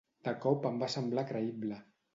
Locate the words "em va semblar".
0.71-1.27